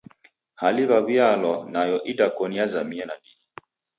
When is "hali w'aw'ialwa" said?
0.61-1.55